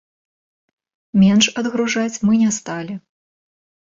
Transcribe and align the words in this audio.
Менш 1.23 1.49
адгружаць 1.61 2.21
мы 2.29 2.33
не 2.45 2.49
сталі. 2.57 2.93